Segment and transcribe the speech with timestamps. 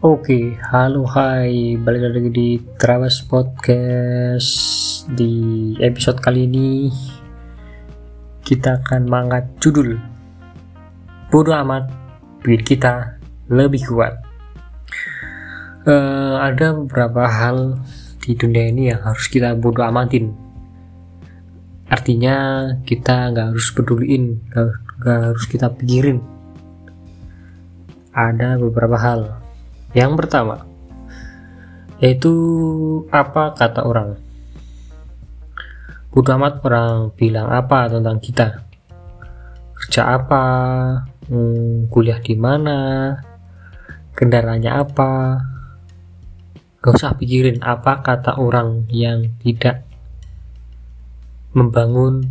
[0.00, 2.48] Oke, halo hai, balik lagi di
[2.80, 4.48] Trawas Podcast.
[5.12, 6.88] Di episode kali ini
[8.40, 10.00] kita akan mengangkat judul
[11.28, 11.92] Bodoh amat,
[12.40, 13.20] bikin kita
[13.52, 14.24] lebih kuat.
[15.84, 17.76] Uh, ada beberapa hal
[18.24, 20.32] di dunia ini yang harus kita bodoh amatin.
[21.92, 26.24] Artinya kita nggak harus peduliin, nggak harus kita pikirin.
[28.16, 29.39] Ada beberapa hal
[29.90, 30.70] yang pertama,
[31.98, 32.32] yaitu
[33.10, 34.14] apa kata orang.
[36.10, 38.66] Bodoh amat orang bilang apa tentang kita.
[39.78, 40.44] Kerja apa,
[41.26, 43.14] hmm, kuliah di mana,
[44.14, 45.12] kendaraannya apa.
[46.80, 49.82] Gak usah pikirin apa kata orang yang tidak
[51.50, 52.30] membangun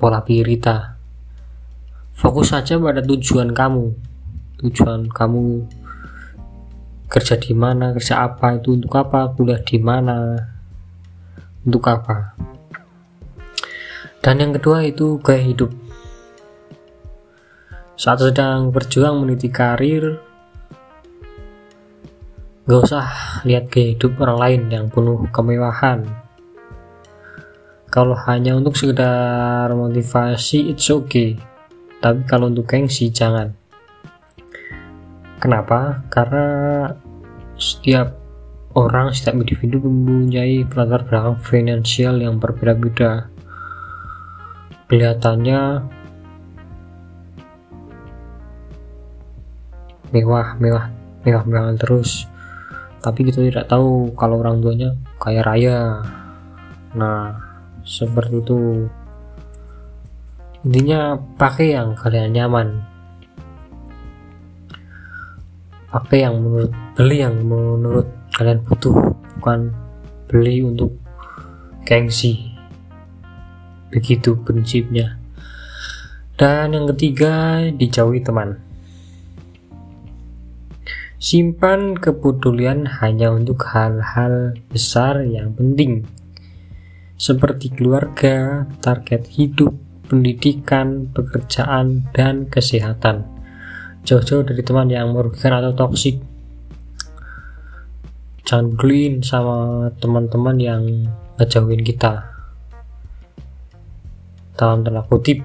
[0.00, 0.96] pola pikir kita.
[2.16, 4.11] Fokus saja pada tujuan kamu
[4.62, 5.66] tujuan kamu
[7.12, 10.38] kerja di mana kerja apa itu untuk apa kuliah di mana
[11.66, 12.32] untuk apa.
[14.22, 15.74] Dan yang kedua itu gaya hidup.
[17.98, 20.16] Saat sedang berjuang meniti karir
[22.64, 23.06] gak usah
[23.44, 26.06] lihat gaya hidup orang lain yang penuh kemewahan.
[27.92, 31.36] Kalau hanya untuk sekedar motivasi it's okay.
[32.00, 33.61] Tapi kalau untuk gengsi jangan
[35.42, 36.06] Kenapa?
[36.06, 36.46] Karena
[37.58, 38.14] setiap
[38.78, 43.26] orang, setiap individu mempunyai latar belakang finansial yang berbeda-beda.
[44.86, 45.82] Kelihatannya
[50.14, 50.86] mewah, mewah,
[51.26, 52.30] mewah, mewah terus.
[53.02, 56.06] Tapi kita tidak tahu kalau orang tuanya kaya raya.
[56.94, 57.34] Nah,
[57.82, 58.86] seperti itu.
[60.62, 62.91] Intinya pakai yang kalian nyaman
[65.92, 68.96] apa yang menurut beli yang menurut kalian butuh
[69.36, 69.68] bukan
[70.24, 70.96] beli untuk
[71.84, 72.48] gengsi.
[73.92, 75.20] Begitu prinsipnya.
[76.40, 78.56] Dan yang ketiga dijauhi teman.
[81.20, 86.02] Simpan kepedulian hanya untuk hal-hal besar yang penting
[87.20, 89.70] seperti keluarga, target hidup,
[90.10, 93.41] pendidikan, pekerjaan, dan kesehatan
[94.02, 96.18] jauh-jauh dari teman yang merugikan atau toksik
[98.52, 100.82] jangan peduliin sama teman-teman yang
[101.40, 102.28] ngejauhin kita.
[104.58, 105.40] Dalam tanda kutip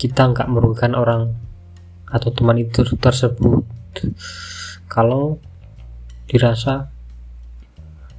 [0.00, 1.36] kita nggak merugikan orang
[2.08, 3.66] atau teman itu tersebut.
[4.88, 5.36] Kalau
[6.24, 6.88] dirasa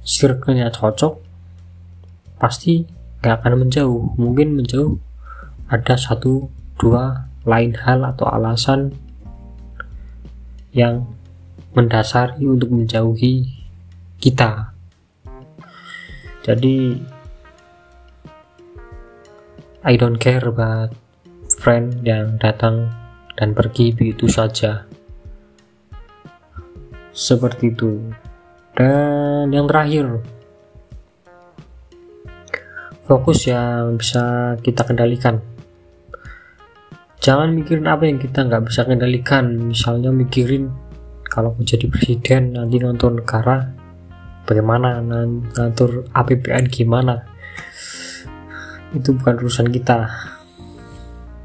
[0.06, 1.18] circle-nya cocok
[2.38, 2.86] pasti
[3.24, 4.14] nggak akan menjauh.
[4.22, 5.02] Mungkin menjauh
[5.66, 6.46] ada satu
[6.78, 8.94] dua lain hal atau alasan
[10.76, 11.08] yang
[11.72, 13.48] mendasari untuk menjauhi
[14.20, 14.76] kita.
[16.44, 17.00] Jadi
[19.88, 20.92] I don't care about
[21.48, 22.92] friend yang datang
[23.40, 24.84] dan pergi begitu saja.
[27.16, 28.12] Seperti itu.
[28.76, 30.20] Dan yang terakhir,
[33.08, 35.40] fokus yang bisa kita kendalikan
[37.20, 39.70] jangan mikirin apa yang kita nggak bisa kendalikan.
[39.70, 40.70] Misalnya mikirin
[41.26, 43.66] kalau mau jadi presiden nanti ngatur negara
[44.46, 45.02] bagaimana
[45.52, 47.26] ngatur APBN gimana.
[48.94, 50.08] Itu bukan urusan kita.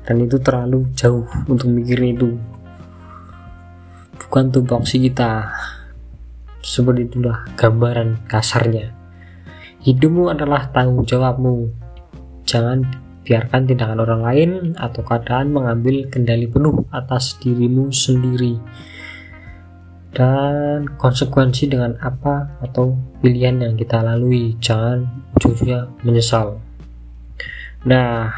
[0.06, 2.30] Dan itu terlalu jauh untuk mikirin itu.
[4.18, 5.50] Bukan tupoksi kita.
[6.62, 8.94] Seperti itulah gambaran kasarnya.
[9.82, 11.74] Hidupmu adalah tanggung jawabmu.
[12.46, 12.86] Jangan
[13.22, 18.58] biarkan tindakan orang lain atau keadaan mengambil kendali penuh atas dirimu sendiri.
[20.12, 25.08] Dan konsekuensi dengan apa atau pilihan yang kita lalui jangan
[25.40, 25.56] ujung
[26.04, 26.60] menyesal.
[27.88, 28.36] Nah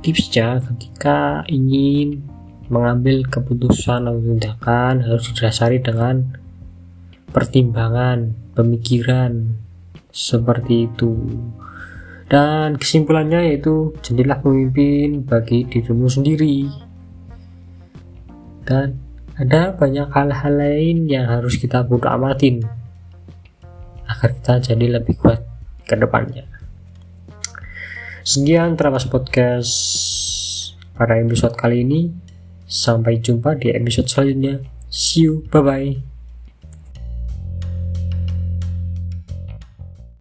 [0.00, 2.22] tipsnya ketika ingin
[2.70, 6.38] mengambil keputusan atau tindakan harus didasari dengan
[7.30, 9.60] pertimbangan pemikiran
[10.10, 11.12] seperti itu
[12.26, 16.66] dan kesimpulannya yaitu jadilah pemimpin bagi dirimu sendiri.
[18.66, 18.98] Dan
[19.38, 22.66] ada banyak hal-hal lain yang harus kita bodo amatin
[24.10, 25.44] agar kita jadi lebih kuat
[25.86, 26.50] ke depannya.
[28.26, 29.70] Sekian Trapas Podcast
[30.98, 32.10] pada episode kali ini.
[32.66, 34.58] Sampai jumpa di episode selanjutnya.
[34.90, 35.46] See you.
[35.54, 36.15] Bye bye